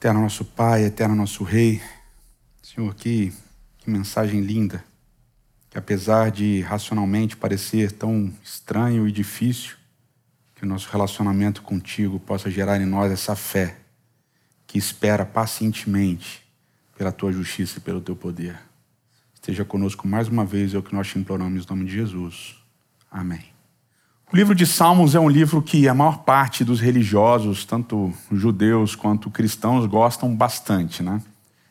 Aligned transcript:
Eterno 0.00 0.22
nosso 0.22 0.46
Pai, 0.46 0.84
eterno 0.84 1.14
nosso 1.14 1.44
Rei, 1.44 1.78
Senhor, 2.62 2.94
que, 2.94 3.34
que 3.76 3.90
mensagem 3.90 4.40
linda, 4.40 4.82
que 5.68 5.76
apesar 5.76 6.30
de 6.30 6.62
racionalmente 6.62 7.36
parecer 7.36 7.92
tão 7.92 8.32
estranho 8.42 9.06
e 9.06 9.12
difícil, 9.12 9.76
que 10.54 10.64
o 10.64 10.66
nosso 10.66 10.88
relacionamento 10.90 11.60
contigo 11.60 12.18
possa 12.18 12.50
gerar 12.50 12.80
em 12.80 12.86
nós 12.86 13.12
essa 13.12 13.36
fé 13.36 13.76
que 14.66 14.78
espera 14.78 15.26
pacientemente 15.26 16.50
pela 16.96 17.12
tua 17.12 17.30
justiça 17.30 17.76
e 17.76 17.82
pelo 17.82 18.00
teu 18.00 18.16
poder. 18.16 18.58
Esteja 19.34 19.66
conosco 19.66 20.08
mais 20.08 20.28
uma 20.28 20.46
vez, 20.46 20.72
é 20.72 20.78
o 20.78 20.82
que 20.82 20.94
nós 20.94 21.08
te 21.08 21.18
imploramos 21.18 21.66
em 21.66 21.68
nome 21.68 21.84
de 21.84 21.92
Jesus. 21.92 22.56
Amém. 23.10 23.49
O 24.32 24.36
livro 24.36 24.54
de 24.54 24.64
Salmos 24.64 25.16
é 25.16 25.20
um 25.20 25.28
livro 25.28 25.60
que 25.60 25.88
a 25.88 25.94
maior 25.94 26.18
parte 26.18 26.62
dos 26.62 26.78
religiosos, 26.78 27.64
tanto 27.64 28.12
judeus 28.30 28.94
quanto 28.94 29.28
cristãos, 29.28 29.86
gostam 29.86 30.32
bastante, 30.32 31.02
né? 31.02 31.20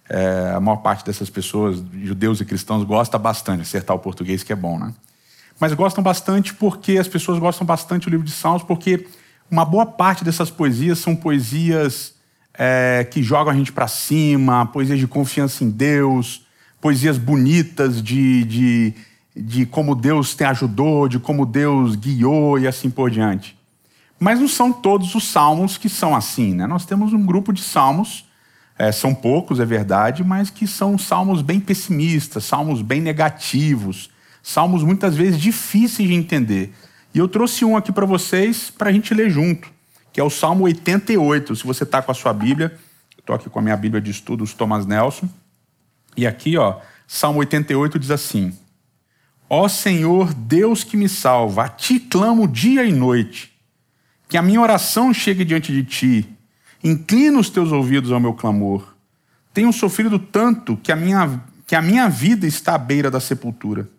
É, 0.09 0.51
a 0.53 0.59
maior 0.59 0.77
parte 0.77 1.05
dessas 1.05 1.29
pessoas, 1.29 1.81
judeus 2.03 2.41
e 2.41 2.45
cristãos, 2.45 2.83
gosta 2.83 3.17
bastante, 3.17 3.61
acertar 3.61 3.95
o 3.95 3.99
português 3.99 4.43
que 4.43 4.51
é 4.51 4.57
bom, 4.57 4.77
né? 4.77 4.93
Mas 5.57 5.73
gostam 5.73 6.03
bastante 6.03 6.53
porque 6.53 6.97
as 6.97 7.07
pessoas 7.07 7.39
gostam 7.39 7.65
bastante 7.65 8.09
do 8.09 8.09
livro 8.09 8.25
de 8.25 8.31
Salmos, 8.33 8.63
porque 8.63 9.07
uma 9.49 9.63
boa 9.63 9.85
parte 9.85 10.25
dessas 10.25 10.49
poesias 10.49 10.99
são 10.99 11.15
poesias 11.15 12.13
é, 12.53 13.07
que 13.09 13.23
jogam 13.23 13.53
a 13.53 13.55
gente 13.55 13.71
para 13.71 13.87
cima, 13.87 14.65
poesias 14.65 14.99
de 14.99 15.07
confiança 15.07 15.63
em 15.63 15.69
Deus, 15.69 16.45
poesias 16.81 17.17
bonitas 17.17 18.03
de, 18.03 18.43
de 18.43 18.93
de 19.35 19.65
como 19.65 19.95
Deus 19.95 20.35
te 20.35 20.43
ajudou, 20.43 21.07
de 21.07 21.19
como 21.19 21.45
Deus 21.45 21.95
guiou 21.95 22.59
e 22.59 22.67
assim 22.67 22.89
por 22.89 23.09
diante. 23.09 23.57
Mas 24.19 24.39
não 24.39 24.47
são 24.47 24.73
todos 24.73 25.15
os 25.15 25.27
salmos 25.27 25.77
que 25.77 25.87
são 25.87 26.15
assim, 26.15 26.53
né? 26.53 26.67
Nós 26.67 26.85
temos 26.85 27.13
um 27.13 27.25
grupo 27.25 27.53
de 27.53 27.61
salmos, 27.61 28.25
é, 28.77 28.91
são 28.91 29.13
poucos, 29.15 29.59
é 29.59 29.65
verdade, 29.65 30.23
mas 30.23 30.49
que 30.49 30.67
são 30.67 30.97
salmos 30.97 31.41
bem 31.41 31.59
pessimistas, 31.59 32.43
salmos 32.43 32.81
bem 32.81 33.01
negativos, 33.01 34.09
salmos 34.43 34.83
muitas 34.83 35.15
vezes 35.15 35.39
difíceis 35.39 36.07
de 36.07 36.15
entender. 36.15 36.73
E 37.13 37.17
eu 37.17 37.27
trouxe 37.27 37.63
um 37.63 37.77
aqui 37.77 37.91
para 37.91 38.05
vocês 38.05 38.69
para 38.69 38.89
a 38.89 38.91
gente 38.91 39.13
ler 39.13 39.29
junto, 39.29 39.69
que 40.11 40.19
é 40.19 40.23
o 40.23 40.29
Salmo 40.29 40.65
88. 40.65 41.55
Se 41.55 41.63
você 41.63 41.83
está 41.83 42.01
com 42.01 42.11
a 42.11 42.15
sua 42.15 42.33
Bíblia, 42.33 42.77
estou 43.17 43.35
aqui 43.35 43.49
com 43.49 43.59
a 43.59 43.61
minha 43.61 43.77
Bíblia 43.77 44.01
de 44.01 44.11
estudos 44.11 44.53
Thomas 44.53 44.85
Nelson. 44.85 45.29
E 46.15 46.27
aqui, 46.27 46.57
ó, 46.57 46.77
Salmo 47.07 47.39
88 47.39 47.97
diz 47.97 48.11
assim: 48.11 48.53
Ó 49.49 49.67
Senhor, 49.67 50.31
Deus 50.31 50.83
que 50.83 50.95
me 50.95 51.09
salva, 51.09 51.65
a 51.65 51.69
ti 51.69 51.99
clamo 51.99 52.47
dia 52.47 52.85
e 52.85 52.91
noite. 52.91 53.51
Que 54.27 54.37
a 54.37 54.43
minha 54.43 54.61
oração 54.61 55.11
chegue 55.11 55.43
diante 55.43 55.73
de 55.73 55.83
ti. 55.83 56.29
Inclina 56.83 57.39
os 57.39 57.49
teus 57.49 57.71
ouvidos 57.71 58.11
ao 58.11 58.19
meu 58.19 58.33
clamor. 58.33 58.95
Tenho 59.51 59.73
sofrido 59.73 60.19
tanto 60.19 60.77
que 60.77 60.91
a 60.91 60.95
minha, 60.95 61.41
que 61.65 61.75
a 61.75 61.81
minha 61.81 62.07
vida 62.07 62.45
está 62.45 62.75
à 62.75 62.77
beira 62.77 63.09
da 63.09 63.19
sepultura. 63.19 63.89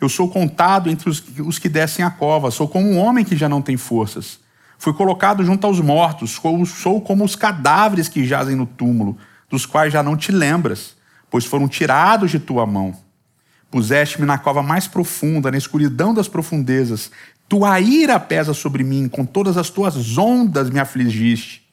Eu 0.00 0.08
sou 0.08 0.30
contado 0.30 0.88
entre 0.88 1.10
os, 1.10 1.24
os 1.40 1.58
que 1.58 1.68
descem 1.68 2.04
a 2.04 2.10
cova, 2.10 2.52
sou 2.52 2.68
como 2.68 2.88
um 2.88 2.98
homem 2.98 3.24
que 3.24 3.36
já 3.36 3.48
não 3.48 3.60
tem 3.60 3.76
forças. 3.76 4.38
Fui 4.78 4.92
colocado 4.92 5.44
junto 5.44 5.66
aos 5.66 5.80
mortos, 5.80 6.40
sou 6.68 7.00
como 7.00 7.24
os 7.24 7.34
cadáveres 7.34 8.08
que 8.08 8.24
jazem 8.24 8.54
no 8.54 8.64
túmulo, 8.64 9.18
dos 9.50 9.66
quais 9.66 9.92
já 9.92 10.04
não 10.04 10.16
te 10.16 10.30
lembras, 10.30 10.96
pois 11.28 11.44
foram 11.44 11.66
tirados 11.66 12.30
de 12.30 12.38
tua 12.38 12.64
mão. 12.64 12.94
Puseste-me 13.70 14.26
na 14.26 14.38
cova 14.38 14.62
mais 14.62 14.86
profunda, 14.86 15.50
na 15.50 15.58
escuridão 15.58 16.14
das 16.14 16.28
profundezas. 16.28 17.10
Tua 17.48 17.78
ira 17.80 18.18
pesa 18.18 18.54
sobre 18.54 18.82
mim, 18.82 19.08
com 19.08 19.24
todas 19.24 19.56
as 19.56 19.70
tuas 19.70 20.16
ondas 20.16 20.70
me 20.70 20.80
afligiste. 20.80 21.66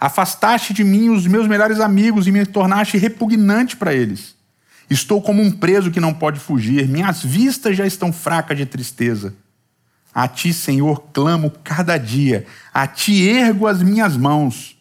Afastaste 0.00 0.72
de 0.72 0.84
mim 0.84 1.10
os 1.10 1.26
meus 1.26 1.48
melhores 1.48 1.80
amigos 1.80 2.26
e 2.26 2.32
me 2.32 2.46
tornaste 2.46 2.96
repugnante 2.96 3.76
para 3.76 3.94
eles. 3.94 4.36
Estou 4.88 5.20
como 5.20 5.42
um 5.42 5.50
preso 5.50 5.90
que 5.90 6.00
não 6.00 6.14
pode 6.14 6.40
fugir, 6.40 6.88
minhas 6.88 7.22
vistas 7.22 7.76
já 7.76 7.86
estão 7.86 8.12
fracas 8.12 8.56
de 8.56 8.64
tristeza. 8.64 9.34
A 10.14 10.26
ti, 10.26 10.52
Senhor, 10.52 11.02
clamo 11.12 11.52
cada 11.62 11.98
dia, 11.98 12.46
a 12.72 12.86
ti 12.86 13.28
ergo 13.28 13.66
as 13.66 13.82
minhas 13.82 14.16
mãos. 14.16 14.76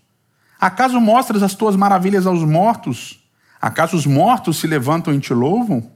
Acaso 0.60 1.00
mostras 1.00 1.44
as 1.44 1.54
tuas 1.54 1.76
maravilhas 1.76 2.26
aos 2.26 2.44
mortos? 2.44 3.20
Acaso 3.62 3.98
os 3.98 4.06
mortos 4.06 4.58
se 4.58 4.68
levantam 4.68 5.14
e 5.14 5.20
te 5.20 5.34
louvam? 5.34 5.92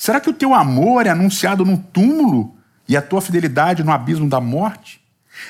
Será 0.00 0.18
que 0.18 0.30
o 0.30 0.32
teu 0.32 0.54
amor 0.54 1.04
é 1.04 1.10
anunciado 1.10 1.62
no 1.62 1.76
túmulo 1.76 2.56
e 2.88 2.96
a 2.96 3.02
tua 3.02 3.20
fidelidade 3.20 3.84
no 3.84 3.92
abismo 3.92 4.26
da 4.26 4.40
morte? 4.40 4.98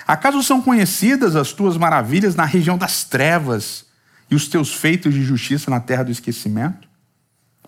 Acaso 0.04 0.42
são 0.42 0.60
conhecidas 0.60 1.36
as 1.36 1.52
tuas 1.52 1.76
maravilhas 1.76 2.34
na 2.34 2.44
região 2.44 2.76
das 2.76 3.04
trevas 3.04 3.86
e 4.28 4.34
os 4.34 4.48
teus 4.48 4.74
feitos 4.74 5.14
de 5.14 5.22
justiça 5.22 5.70
na 5.70 5.78
terra 5.78 6.02
do 6.02 6.10
esquecimento? 6.10 6.88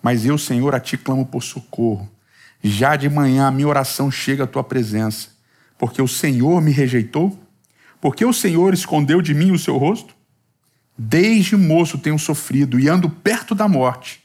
Mas 0.01 0.25
eu, 0.25 0.37
Senhor, 0.37 0.75
a 0.75 0.79
ti 0.81 0.97
clamo 0.97 1.25
por 1.25 1.41
socorro. 1.41 2.11
Já 2.61 2.97
de 2.97 3.09
manhã 3.09 3.47
a 3.47 3.51
minha 3.51 3.69
oração 3.69 4.11
chega 4.11 4.43
à 4.43 4.47
tua 4.47 4.61
presença, 4.61 5.29
porque 5.77 6.01
o 6.01 6.07
Senhor 6.07 6.61
me 6.61 6.73
rejeitou? 6.73 7.39
Porque 8.01 8.25
o 8.25 8.33
Senhor 8.33 8.73
escondeu 8.73 9.21
de 9.21 9.33
mim 9.33 9.51
o 9.51 9.57
seu 9.57 9.77
rosto? 9.77 10.13
Desde 10.97 11.55
moço 11.55 11.97
tenho 11.97 12.19
sofrido 12.19 12.77
e 12.77 12.89
ando 12.89 13.09
perto 13.09 13.55
da 13.55 13.69
morte. 13.69 14.22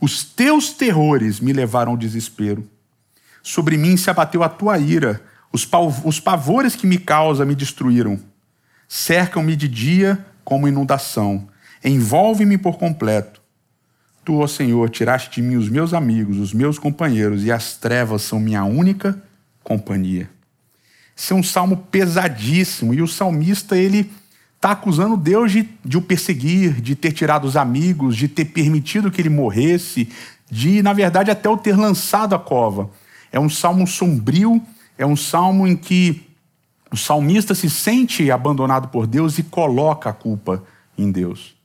Os 0.00 0.24
teus 0.24 0.70
terrores 0.70 1.40
me 1.40 1.52
levaram 1.52 1.92
ao 1.92 1.98
desespero. 1.98 2.66
Sobre 3.42 3.76
mim 3.76 3.96
se 3.96 4.08
abateu 4.08 4.42
a 4.42 4.48
tua 4.48 4.78
ira, 4.78 5.22
os, 5.52 5.68
os 6.04 6.18
pavores 6.18 6.74
que 6.74 6.86
me 6.86 6.98
causa 6.98 7.44
me 7.44 7.54
destruíram. 7.54 8.18
Cercam-me 8.88 9.54
de 9.54 9.68
dia 9.68 10.24
como 10.44 10.66
inundação, 10.66 11.48
envolve-me 11.84 12.56
por 12.56 12.78
completo. 12.78 13.40
Tu, 14.24 14.38
ó 14.38 14.46
Senhor, 14.46 14.88
tiraste 14.90 15.30
de 15.30 15.42
mim 15.42 15.56
os 15.56 15.68
meus 15.68 15.94
amigos, 15.94 16.38
os 16.38 16.52
meus 16.52 16.78
companheiros, 16.78 17.44
e 17.44 17.52
as 17.52 17.76
trevas 17.76 18.22
são 18.22 18.40
minha 18.40 18.64
única 18.64 19.20
companhia. 19.62 20.28
Esse 21.16 21.32
é 21.32 21.36
um 21.36 21.42
salmo 21.42 21.76
pesadíssimo, 21.76 22.94
e 22.94 23.02
o 23.02 23.08
salmista, 23.08 23.76
ele 23.76 24.10
está 24.60 24.72
acusando 24.72 25.16
Deus 25.16 25.52
de, 25.52 25.66
de 25.82 25.96
o 25.96 26.02
perseguir, 26.02 26.82
de 26.82 26.94
ter 26.94 27.12
tirado 27.12 27.46
os 27.46 27.56
amigos, 27.56 28.14
de 28.14 28.28
ter 28.28 28.44
permitido 28.44 29.10
que 29.10 29.18
ele 29.18 29.30
morresse, 29.30 30.06
de, 30.50 30.82
na 30.82 30.92
verdade, 30.92 31.30
até 31.30 31.48
o 31.48 31.56
ter 31.56 31.74
lançado 31.74 32.34
a 32.34 32.38
cova. 32.38 32.90
É 33.32 33.40
um 33.40 33.48
salmo 33.48 33.86
sombrio, 33.86 34.62
é 34.98 35.06
um 35.06 35.16
salmo 35.16 35.66
em 35.66 35.74
que 35.74 36.28
o 36.92 36.96
salmista 36.96 37.54
se 37.54 37.70
sente 37.70 38.30
abandonado 38.30 38.88
por 38.88 39.06
Deus 39.06 39.38
e 39.38 39.42
coloca 39.44 40.10
a 40.10 40.12
culpa 40.12 40.62
em 40.98 41.10
Deus. 41.10 41.56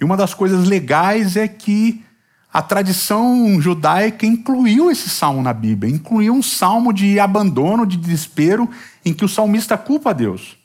E 0.00 0.04
uma 0.04 0.16
das 0.16 0.32
coisas 0.32 0.66
legais 0.66 1.36
é 1.36 1.46
que 1.46 2.02
a 2.50 2.62
tradição 2.62 3.60
judaica 3.60 4.24
incluiu 4.24 4.90
esse 4.90 5.10
salmo 5.10 5.42
na 5.42 5.52
Bíblia, 5.52 5.92
incluiu 5.92 6.32
um 6.32 6.42
salmo 6.42 6.90
de 6.90 7.20
abandono, 7.20 7.84
de 7.84 7.98
desespero, 7.98 8.66
em 9.04 9.12
que 9.12 9.26
o 9.26 9.28
salmista 9.28 9.76
culpa 9.76 10.08
a 10.08 10.14
Deus. 10.14 10.63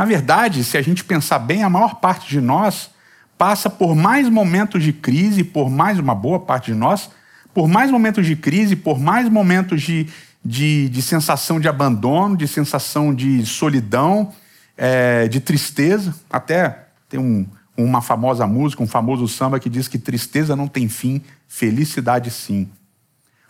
Na 0.00 0.06
verdade, 0.06 0.64
se 0.64 0.78
a 0.78 0.82
gente 0.82 1.04
pensar 1.04 1.38
bem, 1.38 1.62
a 1.62 1.68
maior 1.68 1.96
parte 1.96 2.26
de 2.26 2.40
nós 2.40 2.88
passa 3.36 3.68
por 3.68 3.94
mais 3.94 4.30
momentos 4.30 4.82
de 4.82 4.94
crise, 4.94 5.44
por 5.44 5.68
mais 5.68 5.98
uma 5.98 6.14
boa 6.14 6.40
parte 6.40 6.72
de 6.72 6.74
nós, 6.74 7.10
por 7.52 7.68
mais 7.68 7.90
momentos 7.90 8.24
de 8.24 8.34
crise, 8.34 8.74
por 8.74 8.98
mais 8.98 9.28
momentos 9.28 9.82
de, 9.82 10.06
de, 10.42 10.88
de 10.88 11.02
sensação 11.02 11.60
de 11.60 11.68
abandono, 11.68 12.34
de 12.34 12.48
sensação 12.48 13.14
de 13.14 13.44
solidão, 13.44 14.32
é, 14.74 15.28
de 15.28 15.38
tristeza. 15.38 16.14
Até 16.30 16.86
tem 17.06 17.20
um, 17.20 17.46
uma 17.76 18.00
famosa 18.00 18.46
música, 18.46 18.82
um 18.82 18.88
famoso 18.88 19.28
samba 19.28 19.60
que 19.60 19.68
diz 19.68 19.86
que 19.86 19.98
tristeza 19.98 20.56
não 20.56 20.66
tem 20.66 20.88
fim, 20.88 21.20
felicidade 21.46 22.30
sim. 22.30 22.70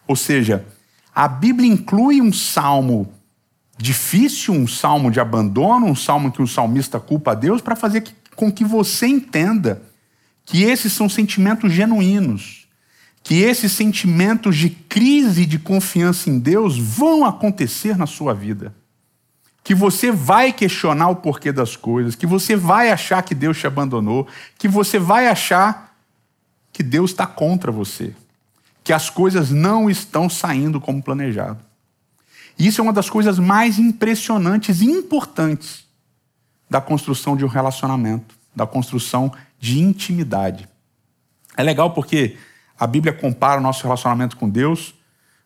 Ou 0.04 0.16
seja, 0.16 0.64
a 1.14 1.28
Bíblia 1.28 1.72
inclui 1.72 2.20
um 2.20 2.32
salmo 2.32 3.19
difícil, 3.80 4.52
um 4.52 4.66
salmo 4.66 5.10
de 5.10 5.18
abandono, 5.18 5.86
um 5.86 5.96
salmo 5.96 6.30
que 6.30 6.42
o 6.42 6.46
salmista 6.46 7.00
culpa 7.00 7.32
a 7.32 7.34
Deus, 7.34 7.62
para 7.62 7.74
fazer 7.74 8.04
com 8.36 8.52
que 8.52 8.64
você 8.64 9.06
entenda 9.06 9.82
que 10.44 10.64
esses 10.64 10.92
são 10.92 11.08
sentimentos 11.08 11.72
genuínos, 11.72 12.68
que 13.22 13.40
esses 13.40 13.72
sentimentos 13.72 14.56
de 14.56 14.68
crise 14.68 15.46
de 15.46 15.58
confiança 15.58 16.28
em 16.28 16.38
Deus 16.38 16.78
vão 16.78 17.24
acontecer 17.24 17.96
na 17.96 18.06
sua 18.06 18.34
vida. 18.34 18.74
Que 19.62 19.74
você 19.74 20.10
vai 20.10 20.52
questionar 20.52 21.08
o 21.08 21.16
porquê 21.16 21.52
das 21.52 21.76
coisas, 21.76 22.14
que 22.14 22.26
você 22.26 22.56
vai 22.56 22.90
achar 22.90 23.22
que 23.22 23.34
Deus 23.34 23.58
te 23.58 23.66
abandonou, 23.66 24.26
que 24.58 24.68
você 24.68 24.98
vai 24.98 25.26
achar 25.26 25.96
que 26.72 26.82
Deus 26.82 27.12
está 27.12 27.26
contra 27.26 27.70
você, 27.70 28.14
que 28.82 28.92
as 28.92 29.08
coisas 29.08 29.50
não 29.50 29.88
estão 29.88 30.28
saindo 30.28 30.80
como 30.80 31.02
planejado. 31.02 31.69
Isso 32.60 32.80
é 32.80 32.84
uma 32.84 32.92
das 32.92 33.08
coisas 33.08 33.38
mais 33.38 33.78
impressionantes 33.78 34.80
e 34.80 34.84
importantes 34.84 35.84
da 36.68 36.80
construção 36.80 37.36
de 37.36 37.44
um 37.44 37.48
relacionamento, 37.48 38.34
da 38.54 38.66
construção 38.66 39.32
de 39.58 39.80
intimidade. 39.80 40.68
É 41.56 41.62
legal 41.62 41.92
porque 41.92 42.36
a 42.78 42.86
Bíblia 42.86 43.12
compara 43.12 43.60
o 43.60 43.62
nosso 43.62 43.82
relacionamento 43.82 44.36
com 44.36 44.48
Deus 44.48 44.94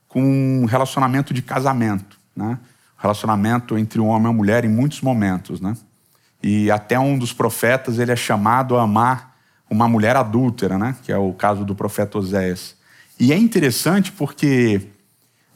com 0.08 0.22
um 0.22 0.64
relacionamento 0.64 1.32
de 1.32 1.42
casamento, 1.42 2.18
né? 2.36 2.58
Relacionamento 2.96 3.76
entre 3.76 4.00
um 4.00 4.06
homem 4.06 4.26
e 4.26 4.28
uma 4.28 4.32
mulher 4.32 4.64
em 4.64 4.68
muitos 4.68 5.00
momentos, 5.00 5.60
né? 5.60 5.76
E 6.42 6.70
até 6.70 6.98
um 6.98 7.18
dos 7.18 7.32
profetas 7.32 7.98
ele 7.98 8.12
é 8.12 8.16
chamado 8.16 8.76
a 8.76 8.82
amar 8.82 9.34
uma 9.68 9.88
mulher 9.88 10.14
adúltera, 10.16 10.78
né? 10.78 10.94
que 11.02 11.10
é 11.10 11.18
o 11.18 11.32
caso 11.32 11.64
do 11.64 11.74
profeta 11.74 12.18
Oséias. 12.18 12.76
E 13.18 13.32
é 13.32 13.36
interessante 13.36 14.12
porque 14.12 14.88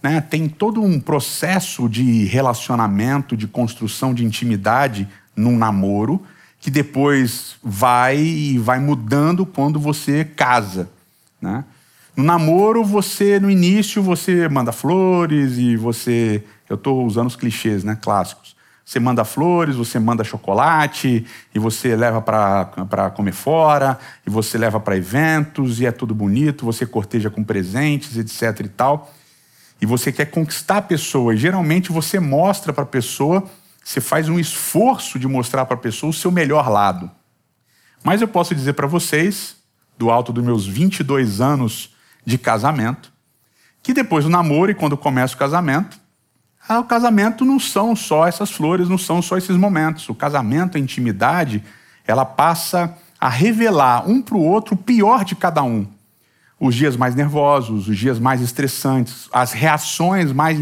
né, 0.03 0.21
tem 0.21 0.49
todo 0.49 0.83
um 0.83 1.01
processo 1.01 1.89
de 1.89 2.25
relacionamento, 2.25 3.37
de 3.37 3.47
construção 3.47 4.15
de 4.15 4.25
intimidade 4.25 5.09
num 5.35 5.57
namoro, 5.57 6.23
que 6.61 6.71
depois 6.71 7.57
vai 7.63 8.19
e 8.19 8.59
vai 8.59 8.79
mudando 8.81 9.47
quando 9.47 9.79
você 9.79 10.25
casa. 10.25 10.91
Né? 11.41 11.65
No 12.17 12.25
namoro, 12.25 12.83
você, 12.83 13.39
no 13.39 13.51
início, 13.51 14.03
você 14.03 14.49
manda 14.49 14.73
flores 14.73 15.57
e 15.57 15.77
você. 15.77 16.43
Eu 16.69 16.75
estou 16.75 17.07
usando 17.07 17.29
os 17.29 17.37
clichês 17.37 17.85
né, 17.85 17.97
clássicos. 18.01 18.57
Você 18.85 18.99
manda 18.99 19.23
flores, 19.23 19.77
você 19.77 19.99
manda 19.99 20.25
chocolate, 20.25 21.25
e 21.55 21.59
você 21.59 21.95
leva 21.95 22.23
para 22.23 23.11
comer 23.15 23.33
fora, 23.33 23.99
e 24.27 24.31
você 24.31 24.57
leva 24.57 24.81
para 24.81 24.97
eventos, 24.97 25.79
e 25.79 25.85
é 25.85 25.93
tudo 25.93 26.15
bonito, 26.15 26.65
você 26.65 26.87
corteja 26.87 27.29
com 27.29 27.45
presentes, 27.45 28.17
etc 28.17 28.65
e 28.65 28.69
tal. 28.69 29.13
E 29.81 29.87
você 29.87 30.11
quer 30.11 30.27
conquistar 30.27 30.79
a 30.79 30.83
pessoa, 30.83 31.35
e 31.35 31.37
geralmente 31.37 31.93
você 31.93 32.19
mostra 32.19 32.73
para 32.73 32.83
a 32.83 32.87
pessoa, 32.87 33.45
você 33.83 34.01
faz 34.01 34.29
um 34.29 34.39
esforço 34.39 35.19
de 35.19 35.27
mostrar 35.27 35.65
para 35.65 35.75
a 35.75 35.81
pessoa 35.81 36.11
o 36.11 36.15
seu 36.15 36.31
melhor 36.31 36.69
lado. 36.69 37.11
Mas 38.03 38.21
eu 38.21 38.29
posso 38.29 38.55
dizer 38.55 38.75
para 38.75 38.87
vocês, 38.87 39.57
do 39.97 40.11
alto 40.11 40.33
dos 40.33 40.45
meus 40.45 40.67
22 40.67 41.41
anos 41.41 41.95
de 42.25 42.39
casamento, 42.39 43.13
que 43.83 43.93
depois 43.93 44.25
do 44.25 44.31
namoro 44.31 44.71
e 44.71 44.75
quando 44.75 44.97
começa 44.97 45.35
o 45.35 45.39
casamento, 45.39 45.99
ah, 46.69 46.81
o 46.81 46.85
casamento 46.85 47.45
não 47.45 47.59
são 47.59 47.97
só 47.97 48.27
essas 48.27 48.51
flores, 48.51 48.89
não 48.89 48.99
são 48.99 49.23
só 49.23 49.39
esses 49.39 49.57
momentos. 49.57 50.07
O 50.09 50.15
casamento, 50.15 50.77
a 50.77 50.81
intimidade, 50.81 51.65
ela 52.07 52.27
passa 52.27 52.95
a 53.19 53.29
revelar 53.29 54.09
um 54.09 54.21
para 54.21 54.37
o 54.37 54.45
outro 54.45 54.75
o 54.75 54.79
pior 54.79 55.25
de 55.25 55.35
cada 55.35 55.63
um. 55.63 55.87
Os 56.61 56.75
dias 56.75 56.97
mais 56.97 57.15
nervosos, 57.15 57.89
os 57.89 57.97
dias 57.97 58.19
mais 58.19 58.41
estressantes, 58.41 59.29
as 59.33 59.53
reações 59.53 60.33
mais 60.33 60.59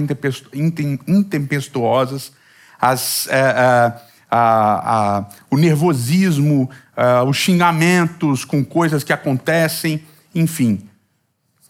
intempestuosas, 1.06 2.32
as, 2.80 3.26
é, 3.28 3.94
é, 4.30 5.24
o 5.50 5.56
nervosismo, 5.56 6.68
é, 6.96 7.22
os 7.22 7.36
xingamentos 7.36 8.44
com 8.44 8.62
coisas 8.64 9.02
que 9.02 9.12
acontecem, 9.12 10.02
enfim, 10.34 10.86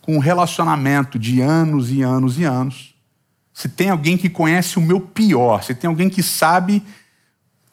com 0.02 0.16
um 0.16 0.20
relacionamento 0.20 1.18
de 1.18 1.40
anos 1.40 1.92
e 1.92 2.02
anos 2.02 2.38
e 2.38 2.44
anos 2.44 2.96
se 3.56 3.70
tem 3.70 3.88
alguém 3.88 4.18
que 4.18 4.28
conhece 4.28 4.78
o 4.78 4.82
meu 4.82 5.00
pior, 5.00 5.62
se 5.62 5.74
tem 5.74 5.88
alguém 5.88 6.10
que 6.10 6.22
sabe 6.22 6.82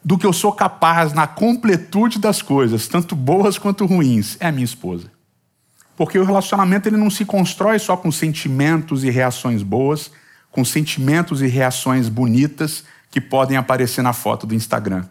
do 0.02 0.18
que 0.18 0.26
eu 0.26 0.32
sou 0.32 0.54
capaz 0.54 1.12
na 1.12 1.28
completude 1.28 2.20
das 2.20 2.42
coisas, 2.42 2.88
tanto 2.88 3.18
boas 3.18 3.58
quanto 3.58 3.86
ruins, 3.86 4.38
é 4.40 4.48
a 4.48 4.52
minha 4.54 4.64
esposa. 4.64 5.12
Porque 5.96 6.18
o 6.18 6.26
relacionamento 6.26 6.90
ele 6.90 6.98
não 6.98 7.10
se 7.10 7.24
constrói 7.26 7.78
só 7.80 7.96
com 7.96 8.12
sentimentos 8.12 9.04
e 9.04 9.10
reações 9.10 9.62
boas, 9.62 10.12
com 10.52 10.66
sentimentos 10.66 11.42
e 11.42 11.48
reações 11.48 12.10
bonitas 12.10 12.84
que 13.10 13.22
podem 13.22 13.58
aparecer 13.58 14.02
na 14.02 14.14
foto 14.14 14.48
do 14.48 14.56
Instagram. 14.56 15.06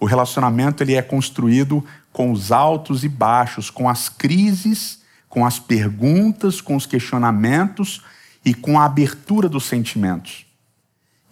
O 0.00 0.06
relacionamento 0.06 0.82
ele 0.82 0.94
é 0.94 1.02
construído 1.02 1.84
com 2.12 2.32
os 2.32 2.52
altos 2.52 3.04
e 3.04 3.08
baixos, 3.08 3.70
com 3.70 3.88
as 3.88 4.08
crises, 4.08 5.00
com 5.28 5.44
as 5.44 5.58
perguntas, 5.58 6.60
com 6.60 6.74
os 6.74 6.86
questionamentos 6.86 8.02
e 8.44 8.54
com 8.54 8.78
a 8.78 8.84
abertura 8.84 9.48
dos 9.48 9.64
sentimentos. 9.64 10.46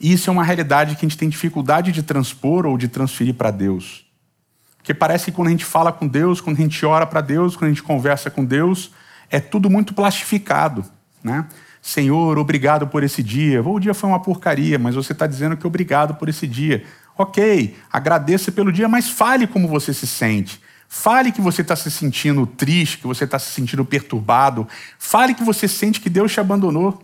Isso 0.01 0.29
é 0.29 0.33
uma 0.33 0.45
realidade 0.45 0.95
que 0.95 1.07
a 1.07 1.09
gente 1.09 1.19
tem 1.19 1.29
dificuldade 1.29 1.91
de 1.91 2.03
transpor 2.03 2.67
ou 2.67 2.77
de 2.77 2.89
transferir 2.89 3.35
para 3.35 3.51
Deus. 3.51 4.06
Porque 4.87 4.95
parece 4.95 5.25
que 5.25 5.33
quando 5.33 5.49
a 5.49 5.51
gente 5.51 5.65
fala 5.65 5.91
com 5.91 6.07
Deus, 6.07 6.41
quando 6.41 6.59
a 6.59 6.61
gente 6.61 6.87
ora 6.87 7.05
para 7.05 7.21
Deus, 7.21 7.57
quando 7.57 7.65
a 7.65 7.75
gente 7.75 7.83
conversa 7.83 8.31
com 8.31 8.45
Deus, 8.45 8.93
é 9.29 9.41
tudo 9.41 9.69
muito 9.69 9.93
plastificado. 9.93 10.85
Né? 11.25 11.45
Senhor, 11.83 12.39
obrigado 12.39 12.87
por 12.87 13.03
esse 13.03 13.21
dia. 13.21 13.61
O 13.65 13.81
dia 13.81 13.93
foi 13.93 14.09
uma 14.09 14.23
porcaria, 14.23 14.79
mas 14.79 14.95
você 14.95 15.11
está 15.11 15.27
dizendo 15.27 15.57
que 15.57 15.67
obrigado 15.67 16.15
por 16.15 16.29
esse 16.29 16.47
dia. 16.47 16.85
Ok, 17.19 17.75
agradeça 17.93 18.53
pelo 18.53 18.71
dia, 18.71 18.89
mas 18.89 19.11
fale 19.11 19.49
como 19.49 19.67
você 19.67 19.93
se 19.93 20.07
sente. 20.07 20.61
Fale 20.89 21.33
que 21.33 21.41
você 21.41 21.63
está 21.63 21.75
se 21.75 21.91
sentindo 21.91 22.47
triste, 22.47 22.99
que 22.99 23.09
você 23.09 23.25
está 23.25 23.41
se 23.41 23.51
sentindo 23.51 23.85
perturbado. 23.85 24.69
Fale 25.01 25.35
que 25.35 25.43
você 25.43 25.67
sente 25.67 26.01
que 26.01 26.09
Deus 26.09 26.33
te 26.33 26.39
abandonou. 26.39 27.03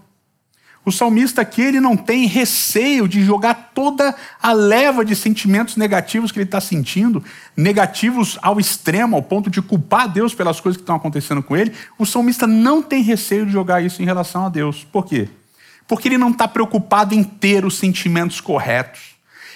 O 0.85 0.91
salmista 0.91 1.43
aqui 1.43 1.63
ele 1.63 1.81
não 1.81 1.97
tem 1.97 2.27
receio 2.27 3.07
de 3.07 3.23
jogar 3.23 3.71
toda 3.73 4.15
a 4.43 4.53
leva 4.53 5.05
de 5.05 5.15
sentimentos 5.15 5.77
negativos 5.77 6.33
que 6.33 6.39
ele 6.39 6.45
está 6.45 6.61
sentindo, 6.61 7.23
negativos 7.57 8.37
ao 8.43 8.59
extremo, 8.59 9.15
ao 9.15 9.23
ponto 9.23 9.49
de 9.49 9.63
culpar 9.63 10.09
Deus 10.09 10.35
pelas 10.35 10.61
coisas 10.61 10.77
que 10.77 10.83
estão 10.83 10.97
acontecendo 10.97 11.41
com 11.41 11.57
ele. 11.57 11.73
O 11.97 12.05
salmista 12.05 12.49
não 12.49 12.83
tem 12.83 13.01
receio 13.01 13.47
de 13.47 13.53
jogar 13.53 13.81
isso 13.81 14.03
em 14.03 14.05
relação 14.05 14.45
a 14.45 14.49
Deus. 14.49 14.83
Por 14.83 15.07
quê? 15.07 15.29
Porque 15.87 16.09
ele 16.09 16.19
não 16.19 16.31
está 16.31 16.49
preocupado 16.49 17.15
em 17.15 17.23
ter 17.23 17.65
os 17.65 17.79
sentimentos 17.79 18.41
corretos. 18.41 19.13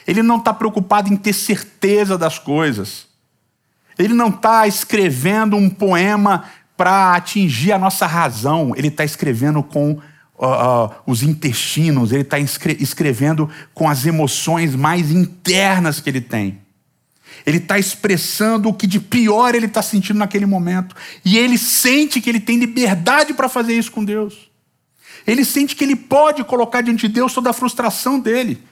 Ele 0.06 0.22
não 0.22 0.36
está 0.36 0.54
preocupado 0.54 1.12
em 1.12 1.16
ter 1.16 1.32
certeza 1.32 2.16
das 2.16 2.38
coisas. 2.38 3.06
Ele 3.98 4.14
não 4.14 4.28
está 4.28 4.68
escrevendo 4.68 5.56
um 5.56 5.68
poema 5.68 6.44
para 6.76 7.16
atingir 7.16 7.72
a 7.72 7.78
nossa 7.78 8.06
razão. 8.06 8.72
Ele 8.76 8.88
está 8.88 9.04
escrevendo 9.04 9.60
com 9.60 9.98
uh, 10.38 10.86
uh, 10.86 10.94
os 11.06 11.22
intestinos, 11.22 12.12
ele 12.12 12.22
está 12.22 12.38
escrevendo 12.38 13.48
com 13.74 13.88
as 13.88 14.06
emoções 14.06 14.74
mais 14.74 15.10
internas 15.10 16.00
que 16.00 16.10
ele 16.10 16.20
tem. 16.20 16.60
Ele 17.44 17.58
está 17.58 17.78
expressando 17.78 18.68
o 18.68 18.74
que 18.74 18.86
de 18.86 18.98
pior 18.98 19.54
ele 19.54 19.66
está 19.66 19.82
sentindo 19.82 20.18
naquele 20.18 20.46
momento. 20.46 20.96
E 21.24 21.36
ele 21.36 21.58
sente 21.58 22.20
que 22.20 22.28
ele 22.28 22.40
tem 22.40 22.58
liberdade 22.58 23.34
para 23.34 23.48
fazer 23.48 23.74
isso 23.74 23.92
com 23.92 24.04
Deus. 24.04 24.50
Ele 25.26 25.44
sente 25.44 25.74
que 25.74 25.84
ele 25.84 25.96
pode 25.96 26.42
colocar 26.44 26.80
diante 26.80 27.08
de 27.08 27.14
Deus 27.14 27.32
toda 27.32 27.50
a 27.50 27.52
frustração 27.52 28.18
dele. 28.18 28.62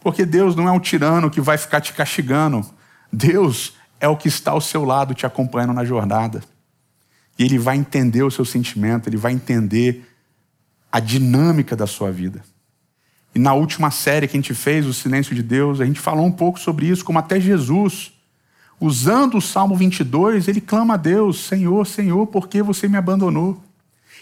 Porque 0.00 0.24
Deus 0.24 0.54
não 0.54 0.68
é 0.68 0.72
um 0.72 0.80
tirano 0.80 1.30
que 1.30 1.40
vai 1.40 1.58
ficar 1.58 1.80
te 1.80 1.92
castigando. 1.92 2.64
Deus 3.12 3.74
é 4.00 4.08
o 4.08 4.16
que 4.16 4.28
está 4.28 4.52
ao 4.52 4.60
seu 4.60 4.84
lado 4.84 5.14
te 5.14 5.26
acompanhando 5.26 5.72
na 5.72 5.84
jornada. 5.84 6.42
E 7.38 7.44
ele 7.44 7.58
vai 7.58 7.76
entender 7.76 8.22
o 8.22 8.30
seu 8.30 8.44
sentimento, 8.44 9.08
ele 9.08 9.16
vai 9.16 9.32
entender 9.32 10.06
a 10.90 11.00
dinâmica 11.00 11.74
da 11.74 11.86
sua 11.86 12.10
vida. 12.10 12.42
E 13.34 13.38
na 13.38 13.52
última 13.52 13.90
série 13.90 14.26
que 14.26 14.36
a 14.36 14.40
gente 14.40 14.54
fez, 14.54 14.86
O 14.86 14.94
Silêncio 14.94 15.34
de 15.34 15.42
Deus, 15.42 15.80
a 15.80 15.84
gente 15.84 16.00
falou 16.00 16.24
um 16.24 16.32
pouco 16.32 16.58
sobre 16.58 16.86
isso, 16.86 17.04
como 17.04 17.18
até 17.18 17.38
Jesus, 17.38 18.12
usando 18.80 19.36
o 19.36 19.42
Salmo 19.42 19.76
22, 19.76 20.48
ele 20.48 20.60
clama 20.60 20.94
a 20.94 20.96
Deus: 20.96 21.40
Senhor, 21.40 21.86
Senhor, 21.86 22.26
por 22.28 22.48
que 22.48 22.62
você 22.62 22.88
me 22.88 22.96
abandonou? 22.96 23.62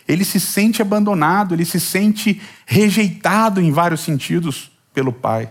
Ele 0.06 0.25
se 0.25 0.38
sente 0.40 0.83
abandonado, 0.83 1.54
ele 1.54 1.64
se 1.64 1.80
sente 1.80 2.42
rejeitado 2.66 3.61
em 3.61 3.71
vários 3.71 4.00
sentidos 4.00 4.71
pelo 4.92 5.12
Pai. 5.12 5.50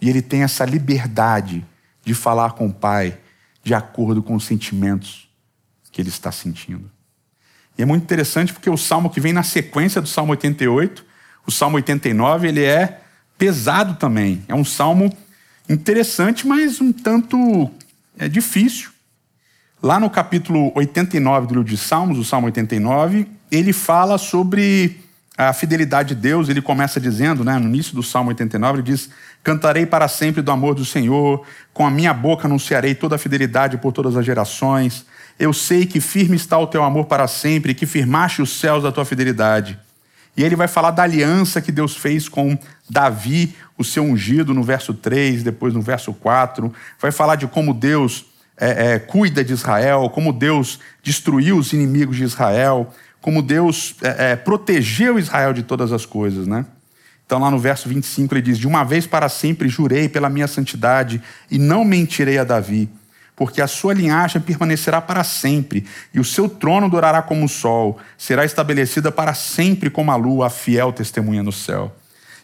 E 0.00 0.08
ele 0.08 0.22
tem 0.22 0.42
essa 0.42 0.64
liberdade 0.64 1.66
de 2.04 2.14
falar 2.14 2.52
com 2.52 2.68
o 2.68 2.72
Pai 2.72 3.18
de 3.62 3.74
acordo 3.74 4.22
com 4.22 4.34
os 4.34 4.44
sentimentos 4.44 5.28
que 5.92 6.00
ele 6.00 6.08
está 6.08 6.32
sentindo. 6.32 6.90
E 7.80 7.82
é 7.82 7.86
muito 7.86 8.02
interessante 8.02 8.52
porque 8.52 8.68
o 8.68 8.76
salmo 8.76 9.08
que 9.08 9.22
vem 9.22 9.32
na 9.32 9.42
sequência 9.42 10.02
do 10.02 10.06
Salmo 10.06 10.32
88, 10.32 11.02
o 11.46 11.50
Salmo 11.50 11.76
89, 11.76 12.46
ele 12.46 12.62
é 12.62 13.00
pesado 13.38 13.94
também. 13.94 14.44
É 14.48 14.54
um 14.54 14.66
salmo 14.66 15.10
interessante, 15.66 16.46
mas 16.46 16.78
um 16.78 16.92
tanto 16.92 17.70
é 18.18 18.28
difícil. 18.28 18.90
Lá 19.82 19.98
no 19.98 20.10
capítulo 20.10 20.70
89 20.74 21.46
do 21.46 21.54
livro 21.54 21.70
de 21.70 21.78
Salmos, 21.78 22.18
o 22.18 22.24
Salmo 22.24 22.48
89, 22.48 23.26
ele 23.50 23.72
fala 23.72 24.18
sobre 24.18 25.00
a 25.38 25.54
fidelidade 25.54 26.14
de 26.14 26.20
Deus. 26.20 26.50
Ele 26.50 26.60
começa 26.60 27.00
dizendo, 27.00 27.42
né, 27.42 27.58
no 27.58 27.66
início 27.66 27.94
do 27.94 28.02
Salmo 28.02 28.28
89, 28.28 28.80
ele 28.80 28.82
diz: 28.82 29.08
Cantarei 29.42 29.86
para 29.86 30.06
sempre 30.06 30.42
do 30.42 30.50
amor 30.50 30.74
do 30.74 30.84
Senhor, 30.84 31.46
com 31.72 31.86
a 31.86 31.90
minha 31.90 32.12
boca 32.12 32.46
anunciarei 32.46 32.94
toda 32.94 33.16
a 33.16 33.18
fidelidade 33.18 33.78
por 33.78 33.90
todas 33.90 34.18
as 34.18 34.26
gerações. 34.26 35.06
Eu 35.40 35.54
sei 35.54 35.86
que 35.86 36.02
firme 36.02 36.36
está 36.36 36.58
o 36.58 36.66
teu 36.66 36.84
amor 36.84 37.06
para 37.06 37.26
sempre, 37.26 37.72
que 37.72 37.86
firmaste 37.86 38.42
os 38.42 38.60
céus 38.60 38.82
da 38.82 38.92
tua 38.92 39.06
fidelidade. 39.06 39.78
E 40.36 40.44
ele 40.44 40.54
vai 40.54 40.68
falar 40.68 40.90
da 40.90 41.02
aliança 41.02 41.62
que 41.62 41.72
Deus 41.72 41.96
fez 41.96 42.28
com 42.28 42.58
Davi, 42.90 43.56
o 43.78 43.82
seu 43.82 44.02
ungido, 44.02 44.52
no 44.52 44.62
verso 44.62 44.92
3, 44.92 45.42
depois 45.42 45.72
no 45.72 45.80
verso 45.80 46.12
4. 46.12 46.70
Vai 47.00 47.10
falar 47.10 47.36
de 47.36 47.46
como 47.46 47.72
Deus 47.72 48.26
é, 48.54 48.92
é, 48.92 48.98
cuida 48.98 49.42
de 49.42 49.54
Israel, 49.54 50.10
como 50.10 50.30
Deus 50.30 50.78
destruiu 51.02 51.56
os 51.56 51.72
inimigos 51.72 52.18
de 52.18 52.24
Israel, 52.24 52.92
como 53.22 53.40
Deus 53.40 53.96
é, 54.02 54.32
é 54.32 54.36
protegeu 54.36 55.18
Israel 55.18 55.54
de 55.54 55.62
todas 55.62 55.90
as 55.90 56.04
coisas, 56.04 56.46
né? 56.46 56.66
Então, 57.24 57.38
lá 57.38 57.50
no 57.50 57.58
verso 57.58 57.88
25, 57.88 58.34
ele 58.34 58.42
diz: 58.42 58.58
De 58.58 58.66
uma 58.66 58.84
vez 58.84 59.06
para 59.06 59.30
sempre 59.30 59.70
jurei 59.70 60.06
pela 60.06 60.28
minha 60.28 60.46
santidade 60.46 61.22
e 61.50 61.58
não 61.58 61.82
mentirei 61.82 62.36
a 62.36 62.44
Davi, 62.44 62.90
porque 63.40 63.62
a 63.62 63.66
sua 63.66 63.94
linhagem 63.94 64.38
permanecerá 64.38 65.00
para 65.00 65.24
sempre 65.24 65.86
e 66.12 66.20
o 66.20 66.24
seu 66.24 66.46
trono 66.46 66.90
durará 66.90 67.22
como 67.22 67.46
o 67.46 67.48
sol, 67.48 67.98
será 68.18 68.44
estabelecida 68.44 69.10
para 69.10 69.32
sempre 69.32 69.88
como 69.88 70.10
a 70.10 70.16
lua, 70.16 70.48
a 70.48 70.50
fiel 70.50 70.92
testemunha 70.92 71.42
no 71.42 71.50
céu. 71.50 71.90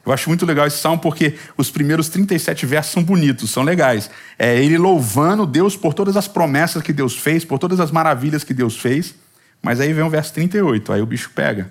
Eu 0.07 0.11
acho 0.11 0.31
muito 0.31 0.47
legal 0.47 0.67
esse 0.67 0.79
salmo 0.79 0.99
porque 0.99 1.35
os 1.55 1.71
primeiros 1.71 2.09
37 2.09 2.65
versos 2.65 2.95
são 2.95 3.05
bonitos, 3.05 3.51
são 3.51 3.63
legais. 3.63 4.09
É 4.39 4.59
ele 4.59 4.79
louvando 4.79 5.45
Deus 5.45 5.77
por 5.77 5.93
todas 5.93 6.17
as 6.17 6.27
promessas 6.27 6.83
que 6.83 6.95
Deus 6.95 7.15
fez, 7.15 7.45
por 7.45 7.59
todas 7.59 7.79
as 7.79 7.91
maravilhas 7.91 8.43
que 8.43 8.55
Deus 8.55 8.79
fez. 8.79 9.15
Mas 9.61 9.81
aí 9.81 9.93
vem 9.93 10.03
o 10.03 10.09
verso 10.09 10.33
38, 10.33 10.95
aí 10.95 11.03
o 11.03 11.07
bicho 11.07 11.31
pega. 11.35 11.71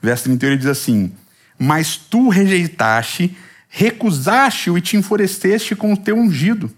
Verso 0.00 0.24
38 0.24 0.50
ele 0.50 0.56
diz 0.56 0.66
assim: 0.68 1.12
Mas 1.58 1.98
tu 1.98 2.30
rejeitaste, 2.30 3.36
recusaste-o 3.68 4.78
e 4.78 4.80
te 4.80 4.96
enfureceste 4.96 5.76
com 5.76 5.92
o 5.92 5.96
teu 5.96 6.16
ungido. 6.16 6.72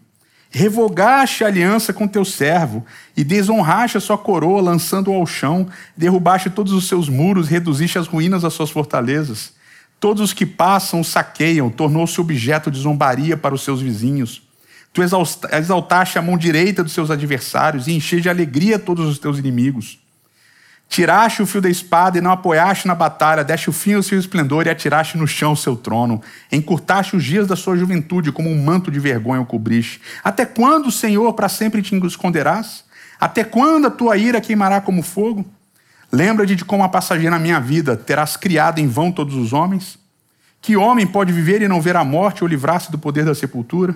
Revogaste 0.50 1.45
a 1.45 1.47
aliança 1.47 1.93
com 1.93 2.09
teu 2.09 2.25
servo 2.25 2.85
e 3.17 3.23
desonraste 3.23 3.99
a 3.99 4.00
sua 4.00 4.17
coroa, 4.17 4.62
lançando-o 4.62 5.14
ao 5.14 5.26
chão, 5.26 5.69
derrubaste 5.97 6.49
todos 6.49 6.73
os 6.73 6.88
seus 6.88 7.09
muros, 7.09 7.49
reduziste 7.49 7.99
as 7.99 8.07
ruínas 8.07 8.43
das 8.43 8.55
suas 8.55 8.71
fortalezas. 8.71 9.52
Todos 10.00 10.23
os 10.23 10.33
que 10.33 10.47
passam 10.47 11.05
saqueiam, 11.05 11.69
tornou-se 11.69 12.21
objeto 12.21 12.71
de 12.71 12.78
zombaria 12.78 13.37
para 13.37 13.55
os 13.55 13.62
seus 13.62 13.83
vizinhos. 13.83 14.43
Tu 14.93 15.02
exaltaste 15.02 16.19
a 16.19 16.23
mão 16.23 16.38
direita 16.38 16.83
dos 16.83 16.93
seus 16.93 17.11
adversários 17.11 17.87
e 17.87 17.93
encheste 17.93 18.23
de 18.23 18.31
alegria 18.31 18.78
todos 18.78 19.07
os 19.07 19.19
teus 19.19 19.38
inimigos. 19.38 19.99
Tiraste 20.88 21.42
o 21.42 21.47
fio 21.47 21.61
da 21.61 21.68
espada 21.68 22.16
e 22.16 22.21
não 22.21 22.30
apoiaste 22.30 22.88
na 22.88 22.95
batalha, 22.95 23.45
deste 23.45 23.68
o 23.68 23.73
fim 23.73 23.95
ao 23.95 24.02
seu 24.02 24.18
esplendor 24.18 24.66
e 24.66 24.71
atiraste 24.71 25.18
no 25.18 25.26
chão 25.26 25.52
o 25.52 25.57
seu 25.57 25.76
trono. 25.76 26.23
Encurtaste 26.50 27.14
os 27.14 27.23
dias 27.23 27.47
da 27.47 27.54
sua 27.54 27.76
juventude, 27.76 28.33
como 28.33 28.49
um 28.49 28.62
manto 28.62 28.90
de 28.90 28.99
vergonha 28.99 29.40
o 29.40 29.47
cobriste. 29.47 30.00
Até 30.25 30.47
quando, 30.47 30.90
Senhor, 30.90 31.35
para 31.35 31.49
sempre 31.49 31.83
te 31.83 31.95
esconderás? 32.07 32.85
Até 33.21 33.45
quando 33.45 33.87
a 33.87 33.90
tua 33.90 34.16
ira 34.16 34.40
queimará 34.40 34.80
como 34.80 35.02
fogo? 35.02 35.45
Lembra-te 36.11 36.57
de 36.57 36.64
como 36.64 36.83
a 36.83 36.88
passageira 36.88 37.33
na 37.33 37.38
minha 37.38 37.61
vida 37.61 37.95
terás 37.95 38.37
criado 38.37 38.78
em 38.78 38.88
vão 38.88 39.12
todos 39.12 39.35
os 39.35 39.52
homens? 39.52 39.99
Que 40.62 40.75
homem 40.75 41.07
pode 41.07 41.33
viver 41.33 41.61
e 41.61 41.68
não 41.68 41.83
ver 41.83 41.97
a 41.97 42.04
morte 42.04 42.42
ou 42.42 42.49
livrar-se 42.49 42.90
do 42.90 42.99
poder 42.99 43.26
da 43.26 43.35
sepultura? 43.35 43.95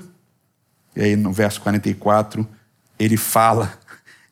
E 0.94 1.02
aí, 1.02 1.16
no 1.16 1.32
verso 1.32 1.60
44, 1.62 2.46
ele 2.98 3.16
fala 3.16 3.72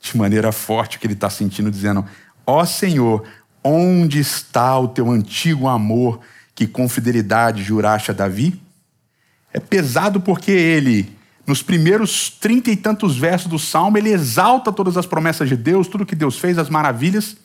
de 0.01 0.17
maneira 0.17 0.53
forte 0.53 0.97
o 0.97 1.01
que 1.01 1.07
ele 1.07 1.15
está 1.15 1.31
sentindo, 1.31 1.71
dizendo: 1.71 2.05
Ó 2.51 2.65
Senhor, 2.65 3.23
onde 3.63 4.19
está 4.19 4.77
o 4.77 4.89
teu 4.89 5.09
antigo 5.09 5.69
amor 5.69 6.19
que 6.53 6.67
com 6.67 6.89
fidelidade 6.89 7.63
juraste 7.63 8.11
a 8.11 8.15
Davi? 8.15 8.61
É 9.53 9.61
pesado 9.61 10.21
porque 10.21 10.51
ele, 10.51 11.17
nos 11.47 11.63
primeiros 11.63 12.29
trinta 12.29 12.71
e 12.71 12.77
tantos 12.77 13.17
versos 13.17 13.49
do 13.49 13.59
Salmo, 13.59 13.99
ele 13.99 14.11
exalta 14.11 14.73
todas 14.73 14.97
as 14.97 15.07
promessas 15.07 15.49
de 15.49 15.57
Deus, 15.57 15.87
tudo 15.87 16.05
que 16.05 16.17
Deus 16.17 16.39
fez, 16.39 16.59
as 16.59 16.69
maravilhas. 16.69 17.37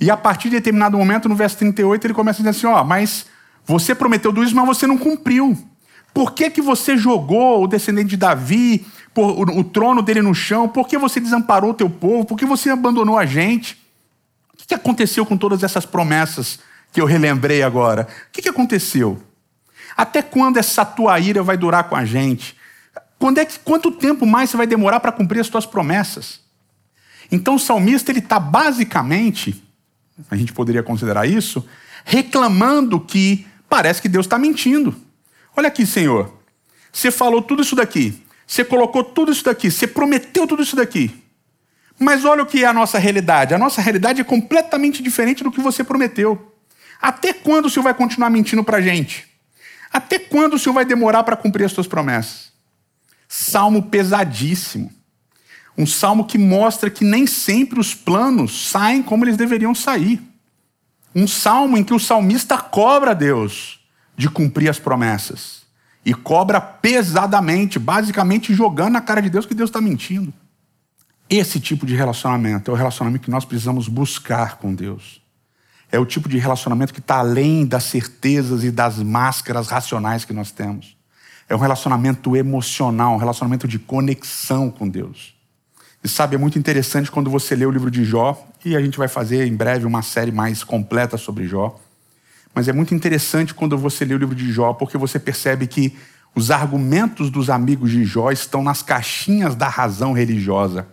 E 0.00 0.10
a 0.10 0.16
partir 0.16 0.48
de 0.48 0.56
determinado 0.56 0.96
momento, 0.96 1.28
no 1.28 1.34
verso 1.34 1.58
38, 1.58 2.06
ele 2.06 2.14
começa 2.14 2.38
a 2.38 2.42
dizer 2.42 2.56
assim: 2.56 2.66
ó, 2.66 2.82
mas 2.82 3.26
você 3.66 3.94
prometeu 3.94 4.32
tudo 4.32 4.44
isso, 4.44 4.56
mas 4.56 4.66
você 4.66 4.86
não 4.86 4.96
cumpriu. 4.96 5.56
Por 6.14 6.32
que, 6.32 6.48
que 6.48 6.62
você 6.62 6.96
jogou 6.96 7.62
o 7.62 7.66
descendente 7.66 8.08
de 8.08 8.16
Davi, 8.16 8.86
por, 9.12 9.48
o, 9.48 9.58
o, 9.58 9.64
trono 9.64 10.00
dele 10.00 10.22
no 10.22 10.34
chão? 10.34 10.68
Por 10.68 10.88
que 10.88 10.96
você 10.96 11.20
desamparou 11.20 11.70
o 11.70 11.74
teu 11.74 11.90
povo? 11.90 12.24
Por 12.24 12.38
que 12.38 12.46
você 12.46 12.70
abandonou 12.70 13.18
a 13.18 13.26
gente? 13.26 13.81
Que 14.72 14.76
aconteceu 14.76 15.26
com 15.26 15.36
todas 15.36 15.62
essas 15.62 15.84
promessas 15.84 16.58
que 16.92 17.00
eu 17.00 17.04
relembrei 17.04 17.62
agora? 17.62 18.08
O 18.28 18.32
que, 18.32 18.40
que 18.40 18.48
aconteceu? 18.48 19.22
Até 19.94 20.22
quando 20.22 20.56
essa 20.56 20.82
tua 20.82 21.20
ira 21.20 21.42
vai 21.42 21.58
durar 21.58 21.84
com 21.90 21.94
a 21.94 22.06
gente? 22.06 22.56
Quando 23.18 23.36
é 23.36 23.44
que, 23.44 23.58
quanto 23.58 23.90
tempo 23.90 24.24
mais 24.24 24.48
você 24.48 24.56
vai 24.56 24.66
demorar 24.66 25.00
para 25.00 25.12
cumprir 25.12 25.40
as 25.40 25.48
tuas 25.48 25.66
promessas? 25.66 26.40
Então 27.30 27.56
o 27.56 27.58
salmista 27.58 28.10
ele 28.10 28.20
está 28.20 28.40
basicamente 28.40 29.62
a 30.30 30.36
gente 30.36 30.52
poderia 30.52 30.82
considerar 30.82 31.26
isso, 31.26 31.66
reclamando 32.04 33.00
que 33.00 33.46
parece 33.68 34.00
que 34.00 34.08
Deus 34.08 34.26
está 34.26 34.38
mentindo. 34.38 34.94
Olha 35.56 35.68
aqui, 35.68 35.86
Senhor, 35.86 36.32
você 36.92 37.10
falou 37.10 37.42
tudo 37.42 37.62
isso 37.62 37.76
daqui, 37.76 38.22
você 38.46 38.64
colocou 38.64 39.04
tudo 39.04 39.32
isso 39.32 39.44
daqui, 39.44 39.70
você 39.70 39.86
prometeu 39.86 40.46
tudo 40.46 40.62
isso 40.62 40.76
daqui. 40.76 41.21
Mas 42.02 42.24
olha 42.24 42.42
o 42.42 42.46
que 42.46 42.64
é 42.64 42.66
a 42.66 42.72
nossa 42.72 42.98
realidade. 42.98 43.54
A 43.54 43.58
nossa 43.58 43.80
realidade 43.80 44.20
é 44.20 44.24
completamente 44.24 45.00
diferente 45.00 45.44
do 45.44 45.52
que 45.52 45.60
você 45.60 45.84
prometeu. 45.84 46.52
Até 47.00 47.32
quando 47.32 47.66
o 47.66 47.70
Senhor 47.70 47.84
vai 47.84 47.94
continuar 47.94 48.28
mentindo 48.28 48.64
para 48.64 48.78
a 48.78 48.80
gente? 48.80 49.28
Até 49.92 50.18
quando 50.18 50.54
o 50.54 50.58
Senhor 50.58 50.74
vai 50.74 50.84
demorar 50.84 51.22
para 51.22 51.36
cumprir 51.36 51.64
as 51.64 51.72
suas 51.72 51.86
promessas? 51.86 52.50
Salmo 53.28 53.84
pesadíssimo. 53.84 54.90
Um 55.78 55.86
salmo 55.86 56.26
que 56.26 56.36
mostra 56.36 56.90
que 56.90 57.04
nem 57.04 57.24
sempre 57.24 57.78
os 57.78 57.94
planos 57.94 58.68
saem 58.68 59.00
como 59.00 59.24
eles 59.24 59.36
deveriam 59.36 59.74
sair. 59.74 60.20
Um 61.14 61.28
salmo 61.28 61.78
em 61.78 61.84
que 61.84 61.94
o 61.94 62.00
salmista 62.00 62.58
cobra 62.58 63.12
a 63.12 63.14
Deus 63.14 63.80
de 64.16 64.28
cumprir 64.28 64.68
as 64.68 64.78
promessas. 64.78 65.62
E 66.04 66.12
cobra 66.12 66.60
pesadamente, 66.60 67.78
basicamente 67.78 68.52
jogando 68.52 68.94
na 68.94 69.00
cara 69.00 69.22
de 69.22 69.30
Deus 69.30 69.46
que 69.46 69.54
Deus 69.54 69.70
está 69.70 69.80
mentindo. 69.80 70.34
Esse 71.34 71.58
tipo 71.58 71.86
de 71.86 71.94
relacionamento 71.94 72.70
é 72.70 72.74
o 72.74 72.76
relacionamento 72.76 73.24
que 73.24 73.30
nós 73.30 73.46
precisamos 73.46 73.88
buscar 73.88 74.58
com 74.58 74.74
Deus. 74.74 75.22
É 75.90 75.98
o 75.98 76.04
tipo 76.04 76.28
de 76.28 76.36
relacionamento 76.36 76.92
que 76.92 77.00
está 77.00 77.20
além 77.20 77.64
das 77.64 77.84
certezas 77.84 78.62
e 78.64 78.70
das 78.70 78.98
máscaras 78.98 79.68
racionais 79.68 80.26
que 80.26 80.34
nós 80.34 80.50
temos. 80.50 80.94
É 81.48 81.56
um 81.56 81.58
relacionamento 81.58 82.36
emocional, 82.36 83.14
um 83.14 83.16
relacionamento 83.16 83.66
de 83.66 83.78
conexão 83.78 84.70
com 84.70 84.86
Deus. 84.86 85.34
E 86.04 86.08
sabe, 86.08 86.34
é 86.34 86.38
muito 86.38 86.58
interessante 86.58 87.10
quando 87.10 87.30
você 87.30 87.56
lê 87.56 87.64
o 87.64 87.70
livro 87.70 87.90
de 87.90 88.04
Jó, 88.04 88.46
e 88.62 88.76
a 88.76 88.80
gente 88.82 88.98
vai 88.98 89.08
fazer 89.08 89.46
em 89.46 89.56
breve 89.56 89.86
uma 89.86 90.02
série 90.02 90.32
mais 90.32 90.62
completa 90.62 91.16
sobre 91.16 91.48
Jó. 91.48 91.80
Mas 92.54 92.68
é 92.68 92.74
muito 92.74 92.94
interessante 92.94 93.54
quando 93.54 93.78
você 93.78 94.04
lê 94.04 94.14
o 94.14 94.18
livro 94.18 94.34
de 94.34 94.52
Jó, 94.52 94.74
porque 94.74 94.98
você 94.98 95.18
percebe 95.18 95.66
que 95.66 95.96
os 96.34 96.50
argumentos 96.50 97.30
dos 97.30 97.48
amigos 97.48 97.90
de 97.90 98.04
Jó 98.04 98.30
estão 98.30 98.62
nas 98.62 98.82
caixinhas 98.82 99.54
da 99.54 99.70
razão 99.70 100.12
religiosa. 100.12 100.86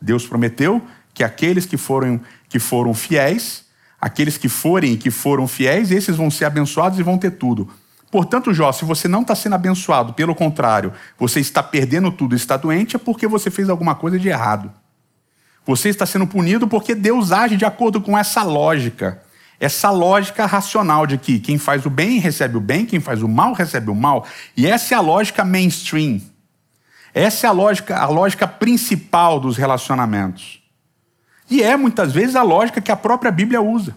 Deus 0.00 0.26
prometeu 0.26 0.82
que 1.12 1.24
aqueles 1.24 1.66
que 1.66 1.76
foram, 1.76 2.20
que 2.48 2.58
foram 2.58 2.94
fiéis, 2.94 3.64
aqueles 4.00 4.36
que 4.36 4.48
forem 4.48 4.92
e 4.92 4.96
que 4.96 5.10
foram 5.10 5.48
fiéis, 5.48 5.90
esses 5.90 6.16
vão 6.16 6.30
ser 6.30 6.44
abençoados 6.44 6.98
e 6.98 7.02
vão 7.02 7.18
ter 7.18 7.32
tudo. 7.32 7.68
Portanto, 8.10 8.54
Jó, 8.54 8.72
se 8.72 8.84
você 8.84 9.06
não 9.06 9.22
está 9.22 9.34
sendo 9.34 9.54
abençoado, 9.54 10.14
pelo 10.14 10.34
contrário, 10.34 10.92
você 11.18 11.40
está 11.40 11.62
perdendo 11.62 12.10
tudo, 12.10 12.34
está 12.34 12.56
doente, 12.56 12.96
é 12.96 12.98
porque 12.98 13.26
você 13.26 13.50
fez 13.50 13.68
alguma 13.68 13.94
coisa 13.94 14.18
de 14.18 14.28
errado. 14.28 14.72
Você 15.66 15.90
está 15.90 16.06
sendo 16.06 16.26
punido 16.26 16.66
porque 16.66 16.94
Deus 16.94 17.30
age 17.30 17.56
de 17.56 17.66
acordo 17.66 18.00
com 18.00 18.16
essa 18.16 18.42
lógica. 18.42 19.22
Essa 19.60 19.90
lógica 19.90 20.46
racional 20.46 21.06
de 21.06 21.18
que 21.18 21.38
quem 21.38 21.58
faz 21.58 21.84
o 21.84 21.90
bem 21.90 22.18
recebe 22.18 22.56
o 22.56 22.60
bem, 22.60 22.86
quem 22.86 23.00
faz 23.00 23.22
o 23.22 23.28
mal 23.28 23.52
recebe 23.52 23.90
o 23.90 23.94
mal. 23.94 24.24
E 24.56 24.66
essa 24.66 24.94
é 24.94 24.96
a 24.96 25.00
lógica 25.00 25.44
mainstream. 25.44 26.22
Essa 27.14 27.46
é 27.46 27.50
a 27.50 27.52
lógica, 27.52 27.96
a 27.96 28.06
lógica 28.06 28.46
principal 28.46 29.40
dos 29.40 29.56
relacionamentos. 29.56 30.62
E 31.50 31.62
é 31.62 31.76
muitas 31.76 32.12
vezes 32.12 32.36
a 32.36 32.42
lógica 32.42 32.80
que 32.80 32.92
a 32.92 32.96
própria 32.96 33.30
Bíblia 33.30 33.60
usa. 33.60 33.96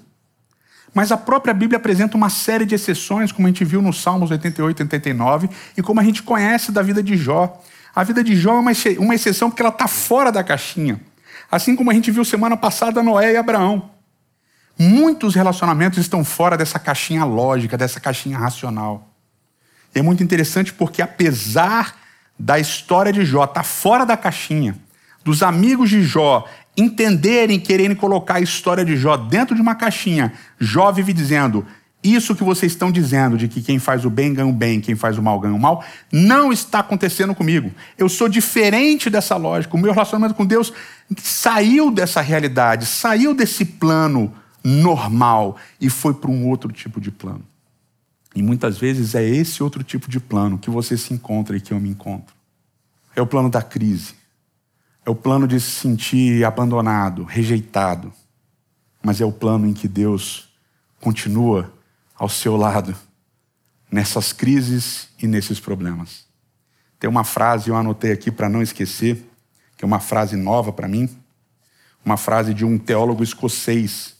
Mas 0.93 1.11
a 1.11 1.17
própria 1.17 1.53
Bíblia 1.53 1.77
apresenta 1.77 2.17
uma 2.17 2.29
série 2.29 2.65
de 2.65 2.75
exceções, 2.75 3.31
como 3.31 3.47
a 3.47 3.49
gente 3.49 3.63
viu 3.63 3.81
nos 3.81 4.01
Salmos 4.01 4.31
88 4.31 4.79
e 4.79 4.83
89, 4.83 5.49
e 5.77 5.81
como 5.81 5.99
a 5.99 6.03
gente 6.03 6.21
conhece 6.21 6.71
da 6.71 6.81
vida 6.81 7.01
de 7.01 7.15
Jó. 7.15 7.61
A 7.95 8.03
vida 8.03 8.23
de 8.23 8.35
Jó 8.35 8.57
é 8.57 8.99
uma 8.99 9.15
exceção 9.15 9.49
porque 9.49 9.61
ela 9.61 9.71
está 9.71 9.87
fora 9.87 10.31
da 10.31 10.43
caixinha. 10.43 10.99
Assim 11.49 11.75
como 11.75 11.91
a 11.91 11.93
gente 11.93 12.11
viu 12.11 12.23
semana 12.23 12.55
passada 12.57 13.03
Noé 13.03 13.33
e 13.33 13.37
Abraão. 13.37 13.91
Muitos 14.77 15.35
relacionamentos 15.35 15.99
estão 15.99 16.23
fora 16.23 16.57
dessa 16.57 16.79
caixinha 16.79 17.25
lógica, 17.25 17.77
dessa 17.77 17.99
caixinha 17.99 18.37
racional. 18.37 19.09
E 19.93 19.99
é 19.99 20.01
muito 20.01 20.23
interessante 20.23 20.73
porque, 20.73 21.01
apesar 21.01 22.00
da 22.41 22.59
história 22.59 23.13
de 23.13 23.23
Jó 23.23 23.43
estar 23.43 23.55
tá 23.55 23.63
fora 23.63 24.03
da 24.03 24.17
caixinha, 24.17 24.75
dos 25.23 25.43
amigos 25.43 25.89
de 25.89 26.01
Jó 26.01 26.45
entenderem, 26.75 27.59
quererem 27.59 27.95
colocar 27.95 28.35
a 28.35 28.41
história 28.41 28.83
de 28.83 28.97
Jó 28.97 29.15
dentro 29.15 29.55
de 29.55 29.61
uma 29.61 29.75
caixinha, 29.75 30.33
Jó 30.59 30.91
vive 30.91 31.13
dizendo: 31.13 31.63
Isso 32.03 32.35
que 32.35 32.43
vocês 32.43 32.71
estão 32.71 32.91
dizendo, 32.91 33.37
de 33.37 33.47
que 33.47 33.61
quem 33.61 33.77
faz 33.77 34.05
o 34.05 34.09
bem 34.09 34.33
ganha 34.33 34.47
o 34.47 34.53
bem, 34.53 34.81
quem 34.81 34.95
faz 34.95 35.19
o 35.19 35.21
mal 35.21 35.39
ganha 35.39 35.53
o 35.53 35.59
mal, 35.59 35.83
não 36.11 36.51
está 36.51 36.79
acontecendo 36.79 37.35
comigo. 37.35 37.71
Eu 37.95 38.09
sou 38.09 38.27
diferente 38.27 39.09
dessa 39.09 39.35
lógica. 39.35 39.75
O 39.75 39.79
meu 39.79 39.91
relacionamento 39.91 40.33
com 40.33 40.45
Deus 40.45 40.73
saiu 41.17 41.91
dessa 41.91 42.21
realidade, 42.21 42.87
saiu 42.87 43.35
desse 43.35 43.65
plano 43.65 44.33
normal 44.63 45.57
e 45.79 45.89
foi 45.89 46.13
para 46.15 46.31
um 46.31 46.47
outro 46.47 46.71
tipo 46.71 46.99
de 46.99 47.11
plano. 47.11 47.50
E 48.33 48.41
muitas 48.41 48.77
vezes 48.77 49.15
é 49.15 49.23
esse 49.23 49.61
outro 49.61 49.83
tipo 49.83 50.09
de 50.09 50.19
plano 50.19 50.57
que 50.57 50.69
você 50.69 50.97
se 50.97 51.13
encontra 51.13 51.57
e 51.57 51.61
que 51.61 51.73
eu 51.73 51.79
me 51.79 51.89
encontro. 51.89 52.33
É 53.15 53.21
o 53.21 53.27
plano 53.27 53.49
da 53.49 53.61
crise 53.61 54.21
é 55.05 55.09
o 55.09 55.15
plano 55.15 55.47
de 55.47 55.59
se 55.59 55.71
sentir 55.71 56.45
abandonado, 56.45 57.23
rejeitado. 57.23 58.13
Mas 59.01 59.19
é 59.19 59.25
o 59.25 59.31
plano 59.31 59.67
em 59.67 59.73
que 59.73 59.87
Deus 59.87 60.49
continua 60.99 61.73
ao 62.15 62.29
seu 62.29 62.55
lado 62.55 62.95
nessas 63.91 64.31
crises 64.31 65.09
e 65.21 65.25
nesses 65.25 65.59
problemas. 65.59 66.25
Tem 66.99 67.09
uma 67.09 67.23
frase, 67.23 67.69
eu 67.69 67.75
anotei 67.75 68.11
aqui 68.11 68.31
para 68.31 68.47
não 68.47 68.61
esquecer, 68.61 69.27
que 69.75 69.83
é 69.83 69.87
uma 69.87 69.99
frase 69.99 70.35
nova 70.35 70.71
para 70.71 70.87
mim, 70.87 71.09
uma 72.05 72.15
frase 72.15 72.53
de 72.53 72.63
um 72.63 72.77
teólogo 72.77 73.23
escocês 73.23 74.15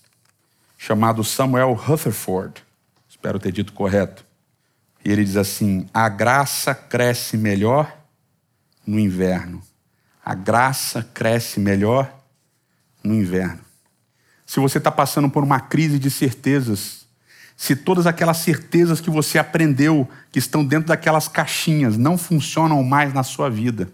chamado 0.78 1.24
Samuel 1.24 1.74
Rutherford. 1.74 2.64
Espero 3.22 3.38
ter 3.38 3.52
dito 3.52 3.72
correto. 3.74 4.26
E 5.06 5.12
ele 5.12 5.24
diz 5.24 5.38
assim: 5.38 5.88
a 5.94 6.10
graça 6.10 6.74
cresce 6.74 7.38
melhor 7.38 7.96
no 8.86 9.00
inverno. 9.00 9.62
A 10.26 10.34
graça 10.34 11.08
cresce 11.14 11.60
melhor 11.60 12.12
no 13.04 13.14
inverno. 13.14 13.60
Se 14.44 14.60
você 14.60 14.80
está 14.80 14.92
passando 14.92 15.30
por 15.30 15.44
uma 15.44 15.60
crise 15.60 16.00
de 16.00 16.10
certezas, 16.10 17.06
se 17.56 17.76
todas 17.76 18.08
aquelas 18.08 18.38
certezas 18.38 19.00
que 19.00 19.12
você 19.12 19.38
aprendeu, 19.38 20.10
que 20.32 20.40
estão 20.40 20.66
dentro 20.66 20.88
daquelas 20.88 21.28
caixinhas, 21.28 21.98
não 21.98 22.18
funcionam 22.18 22.84
mais 22.84 23.14
na 23.14 23.22
sua 23.22 23.52
vida, 23.52 23.88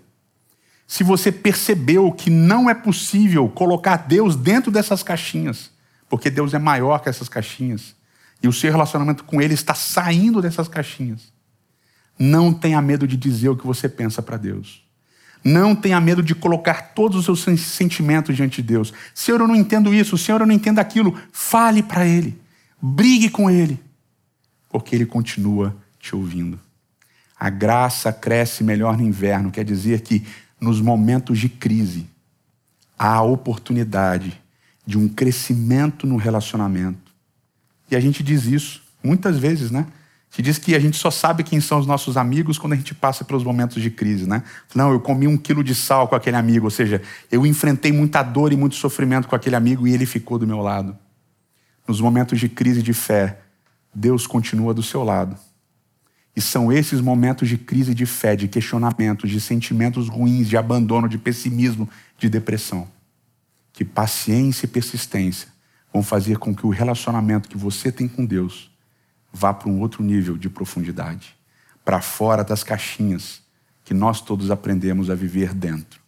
se 0.87 1.03
você 1.03 1.33
percebeu 1.33 2.13
que 2.13 2.29
não 2.29 2.69
é 2.69 2.73
possível 2.73 3.49
colocar 3.49 3.97
Deus 3.97 4.37
dentro 4.37 4.71
dessas 4.71 5.03
caixinhas, 5.03 5.69
porque 6.07 6.29
Deus 6.29 6.53
é 6.53 6.59
maior 6.59 6.99
que 6.99 7.09
essas 7.09 7.27
caixinhas, 7.27 7.96
e 8.41 8.47
o 8.47 8.53
seu 8.53 8.71
relacionamento 8.71 9.23
com 9.23 9.41
Ele 9.41 9.53
está 9.53 9.73
saindo 9.73 10.41
dessas 10.41 10.67
caixinhas, 10.67 11.31
não 12.17 12.53
tenha 12.53 12.81
medo 12.81 13.07
de 13.07 13.15
dizer 13.15 13.49
o 13.49 13.55
que 13.55 13.65
você 13.65 13.87
pensa 13.87 14.21
para 14.21 14.37
Deus. 14.37 14.83
Não 15.43 15.75
tenha 15.75 16.01
medo 16.01 16.23
de 16.23 16.33
colocar 16.33 16.93
todos 16.93 17.29
os 17.29 17.41
seus 17.41 17.61
sentimentos 17.61 18.35
diante 18.35 18.61
de 18.61 18.67
Deus. 18.67 18.93
Senhor, 19.13 19.39
eu 19.39 19.47
não 19.47 19.55
entendo 19.55 19.93
isso, 19.93 20.17
Senhor, 20.17 20.41
eu 20.41 20.47
não 20.47 20.53
entendo 20.53 20.79
aquilo. 20.79 21.17
Fale 21.31 21.83
para 21.83 22.05
Ele, 22.05 22.39
brigue 22.81 23.29
com 23.29 23.49
Ele, 23.49 23.79
porque 24.69 24.95
Ele 24.95 25.05
continua 25.05 25.75
te 25.99 26.15
ouvindo. 26.15 26.59
A 27.39 27.49
graça 27.49 28.11
cresce 28.11 28.63
melhor 28.63 28.97
no 28.97 29.03
inverno, 29.03 29.51
quer 29.51 29.63
dizer 29.63 30.01
que 30.01 30.25
nos 30.59 30.81
momentos 30.81 31.37
de 31.39 31.47
crise 31.47 32.07
há 32.97 33.13
a 33.13 33.21
oportunidade 33.21 34.41
de 34.85 34.97
um 34.97 35.07
crescimento 35.07 36.07
no 36.07 36.15
relacionamento. 36.15 37.06
E 37.89 37.95
a 37.95 37.99
gente 37.99 38.21
diz 38.23 38.45
isso 38.45 38.81
muitas 39.03 39.37
vezes, 39.37 39.71
né? 39.71 39.87
que 40.37 40.41
diz 40.41 40.57
que 40.57 40.75
a 40.75 40.79
gente 40.79 40.97
só 40.97 41.09
sabe 41.09 41.43
quem 41.43 41.59
são 41.59 41.79
os 41.79 41.87
nossos 41.87 42.17
amigos 42.17 42.57
quando 42.57 42.73
a 42.73 42.75
gente 42.75 42.93
passa 42.93 43.23
pelos 43.23 43.43
momentos 43.43 43.81
de 43.81 43.89
crise, 43.89 44.27
né? 44.27 44.43
Não, 44.75 44.91
eu 44.91 44.99
comi 44.99 45.27
um 45.27 45.37
quilo 45.37 45.63
de 45.63 45.73
sal 45.73 46.07
com 46.07 46.15
aquele 46.15 46.35
amigo, 46.35 46.65
ou 46.65 46.69
seja, 46.69 47.01
eu 47.31 47.45
enfrentei 47.45 47.91
muita 47.91 48.21
dor 48.21 48.53
e 48.53 48.57
muito 48.57 48.75
sofrimento 48.75 49.27
com 49.27 49.35
aquele 49.35 49.55
amigo 49.55 49.87
e 49.87 49.93
ele 49.93 50.05
ficou 50.05 50.37
do 50.37 50.45
meu 50.45 50.59
lado. 50.59 50.95
Nos 51.87 52.01
momentos 52.01 52.39
de 52.39 52.49
crise 52.49 52.83
de 52.83 52.93
fé, 52.93 53.39
Deus 53.93 54.27
continua 54.27 54.73
do 54.73 54.83
seu 54.83 55.03
lado. 55.03 55.35
E 56.35 56.41
são 56.41 56.71
esses 56.71 57.01
momentos 57.01 57.49
de 57.49 57.57
crise 57.57 57.95
de 57.95 58.05
fé, 58.05 58.35
de 58.35 58.47
questionamentos, 58.47 59.31
de 59.31 59.41
sentimentos 59.41 60.07
ruins, 60.07 60.47
de 60.47 60.55
abandono, 60.55 61.09
de 61.09 61.17
pessimismo, 61.17 61.89
de 62.15 62.29
depressão, 62.29 62.87
que 63.73 63.83
paciência 63.83 64.67
e 64.67 64.69
persistência 64.69 65.56
vão 65.97 66.03
fazer 66.03 66.37
com 66.37 66.53
que 66.53 66.63
o 66.63 66.69
relacionamento 66.69 67.49
que 67.49 67.57
você 67.57 67.91
tem 67.91 68.07
com 68.07 68.23
Deus 68.23 68.69
vá 69.33 69.51
para 69.51 69.67
um 69.67 69.79
outro 69.81 70.03
nível 70.03 70.37
de 70.37 70.47
profundidade, 70.47 71.35
para 71.83 72.01
fora 72.01 72.43
das 72.43 72.63
caixinhas 72.63 73.41
que 73.83 73.95
nós 73.95 74.21
todos 74.21 74.51
aprendemos 74.51 75.09
a 75.09 75.15
viver 75.15 75.55
dentro. 75.55 75.99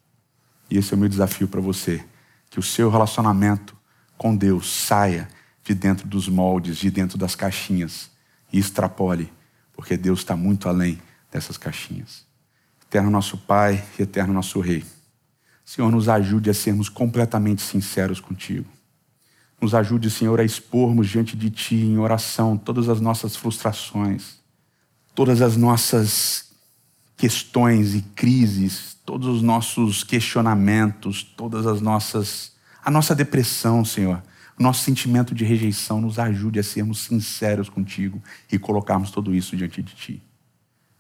E 0.70 0.78
esse 0.78 0.94
é 0.94 0.96
o 0.96 1.00
meu 1.00 1.10
desafio 1.10 1.48
para 1.48 1.60
você, 1.60 2.06
que 2.52 2.60
o 2.60 2.64
seu 2.64 2.88
relacionamento 2.92 3.76
com 4.16 4.36
Deus 4.36 4.70
saia 4.72 5.28
de 5.64 5.74
dentro 5.74 6.08
dos 6.08 6.30
moldes, 6.30 6.78
de 6.78 6.92
dentro 6.92 7.18
das 7.18 7.34
caixinhas 7.34 8.12
e 8.54 8.60
extrapole, 8.60 9.34
porque 9.74 9.98
Deus 9.98 10.20
está 10.20 10.36
muito 10.36 10.70
além 10.70 11.02
dessas 11.32 11.58
caixinhas. 11.58 12.28
Eterno 12.86 13.10
nosso 13.10 13.40
Pai 13.40 13.84
e 13.98 14.04
eterno 14.04 14.34
nosso 14.34 14.60
Rei, 14.60 14.86
Senhor, 15.66 15.92
nos 15.92 16.08
ajude 16.08 16.52
a 16.52 16.54
sermos 16.54 16.90
completamente 16.90 17.64
sinceros 17.64 18.20
contigo. 18.20 18.79
Nos 19.62 19.76
ajude, 19.76 20.10
Senhor, 20.10 20.40
a 20.40 20.44
expormos 20.44 21.10
diante 21.10 21.36
de 21.36 21.50
Ti 21.50 21.76
em 21.76 21.98
oração 21.98 22.58
todas 22.58 22.88
as 22.88 23.02
nossas 23.02 23.36
frustrações, 23.36 24.38
todas 25.14 25.42
as 25.42 25.58
nossas 25.58 26.50
questões 27.18 27.94
e 27.94 28.02
crises, 28.02 28.98
todos 29.06 29.28
os 29.28 29.42
nossos 29.42 30.04
questionamentos, 30.04 31.24
todas 31.24 31.68
as 31.68 31.82
nossas. 31.82 32.54
a 32.84 32.90
nossa 32.90 33.14
depressão, 33.14 33.84
Senhor, 33.84 34.24
nosso 34.58 34.84
sentimento 34.84 35.36
de 35.36 35.44
rejeição. 35.44 36.00
Nos 36.00 36.18
ajude 36.18 36.60
a 36.60 36.64
sermos 36.64 37.00
sinceros 37.00 37.68
contigo 37.68 38.22
e 38.50 38.58
colocarmos 38.58 39.12
tudo 39.12 39.36
isso 39.36 39.58
diante 39.58 39.82
de 39.82 39.94
Ti. 39.94 40.24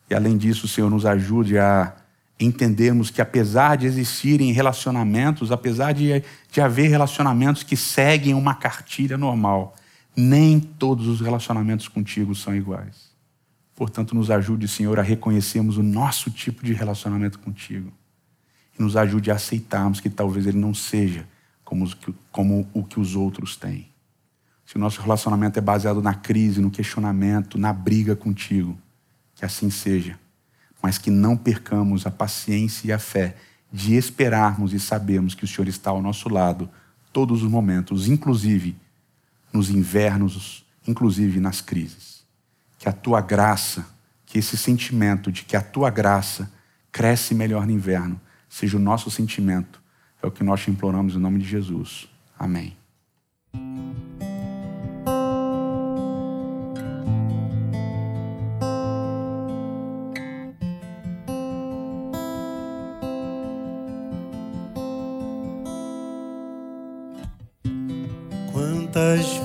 E 0.09 0.15
além 0.15 0.37
disso, 0.37 0.67
Senhor, 0.67 0.89
nos 0.89 1.05
ajude 1.05 1.57
a 1.57 1.95
entendermos 2.39 3.11
que 3.11 3.21
apesar 3.21 3.75
de 3.75 3.85
existirem 3.85 4.51
relacionamentos, 4.53 5.51
apesar 5.51 5.93
de, 5.93 6.23
de 6.49 6.61
haver 6.61 6.89
relacionamentos 6.89 7.63
que 7.63 7.75
seguem 7.75 8.33
uma 8.33 8.55
cartilha 8.55 9.17
normal, 9.17 9.75
nem 10.15 10.59
todos 10.59 11.07
os 11.07 11.19
relacionamentos 11.19 11.87
contigo 11.87 12.33
são 12.33 12.55
iguais. 12.55 13.09
Portanto, 13.75 14.15
nos 14.15 14.31
ajude, 14.31 14.67
Senhor, 14.67 14.99
a 14.99 15.03
reconhecermos 15.03 15.77
o 15.77 15.83
nosso 15.83 16.31
tipo 16.31 16.65
de 16.65 16.73
relacionamento 16.73 17.39
contigo. 17.39 17.91
E 18.77 18.81
nos 18.81 18.95
ajude 18.95 19.31
a 19.31 19.35
aceitarmos 19.35 19.99
que 19.99 20.09
talvez 20.09 20.45
ele 20.45 20.57
não 20.57 20.73
seja 20.73 21.27
como, 21.63 21.89
como 22.31 22.67
o 22.73 22.83
que 22.83 22.99
os 22.99 23.15
outros 23.15 23.55
têm. 23.55 23.89
Se 24.65 24.75
o 24.75 24.79
nosso 24.79 25.01
relacionamento 25.01 25.57
é 25.57 25.61
baseado 25.61 26.01
na 26.01 26.13
crise, 26.13 26.61
no 26.61 26.69
questionamento, 26.69 27.57
na 27.57 27.73
briga 27.73 28.15
contigo, 28.15 28.77
que 29.35 29.43
assim 29.43 29.69
seja 29.69 30.19
mas 30.81 30.97
que 30.97 31.11
não 31.11 31.35
percamos 31.35 32.05
a 32.05 32.11
paciência 32.11 32.87
e 32.87 32.91
a 32.91 32.99
fé 32.99 33.35
de 33.71 33.95
esperarmos 33.95 34.73
e 34.73 34.79
sabermos 34.79 35.35
que 35.35 35.43
o 35.43 35.47
Senhor 35.47 35.67
está 35.67 35.91
ao 35.91 36.01
nosso 36.01 36.29
lado 36.29 36.69
todos 37.11 37.43
os 37.43 37.49
momentos, 37.49 38.07
inclusive 38.07 38.75
nos 39.51 39.69
invernos, 39.69 40.65
inclusive 40.87 41.39
nas 41.39 41.61
crises. 41.61 42.23
Que 42.77 42.87
a 42.87 42.93
tua 42.93 43.21
graça, 43.21 43.85
que 44.25 44.39
esse 44.39 44.57
sentimento 44.57 45.31
de 45.31 45.43
que 45.43 45.55
a 45.55 45.61
tua 45.61 45.89
graça 45.89 46.51
cresce 46.91 47.35
melhor 47.35 47.65
no 47.65 47.71
inverno, 47.71 48.19
seja 48.47 48.77
o 48.77 48.79
nosso 48.79 49.11
sentimento. 49.11 49.81
É 50.21 50.27
o 50.27 50.31
que 50.31 50.43
nós 50.43 50.61
te 50.61 50.71
imploramos 50.71 51.15
em 51.15 51.19
nome 51.19 51.39
de 51.39 51.47
Jesus. 51.47 52.07
Amém. 52.37 52.75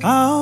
alguém 0.04 0.33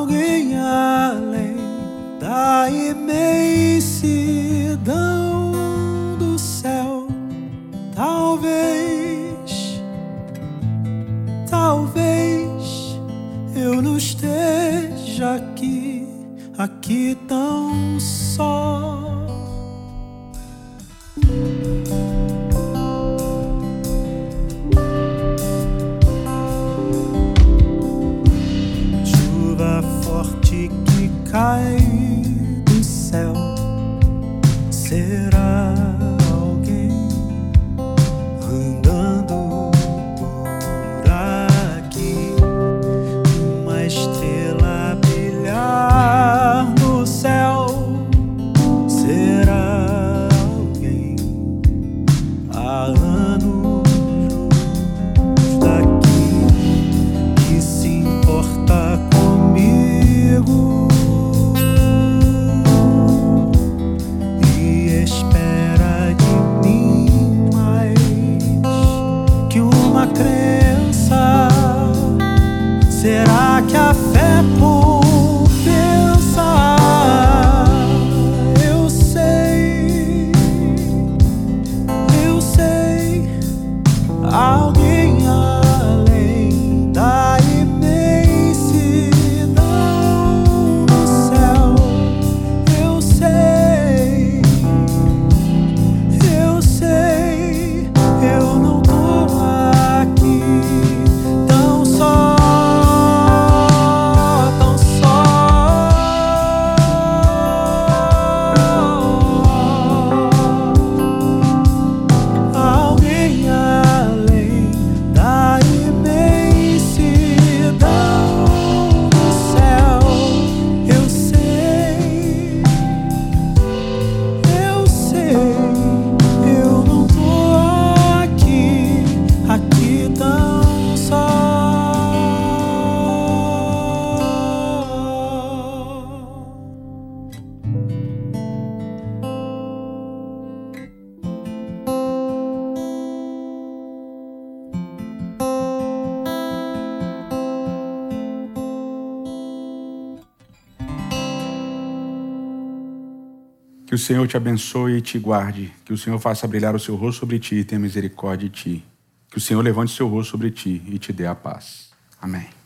Que 153.91 153.95
o 153.95 153.99
Senhor 153.99 154.25
te 154.25 154.37
abençoe 154.37 154.93
e 154.93 155.01
te 155.01 155.19
guarde. 155.19 155.73
Que 155.83 155.91
o 155.91 155.97
Senhor 155.97 156.17
faça 156.17 156.47
brilhar 156.47 156.73
o 156.73 156.79
seu 156.79 156.95
rosto 156.95 157.19
sobre 157.19 157.37
ti 157.39 157.55
e 157.55 157.63
tenha 157.65 157.77
misericórdia 157.77 158.47
de 158.47 158.55
ti. 158.55 158.85
Que 159.29 159.37
o 159.37 159.41
Senhor 159.41 159.61
levante 159.61 159.91
o 159.91 159.95
seu 159.97 160.07
rosto 160.07 160.31
sobre 160.31 160.49
ti 160.49 160.81
e 160.87 160.97
te 160.97 161.11
dê 161.11 161.25
a 161.25 161.35
paz. 161.35 161.89
Amém. 162.21 162.60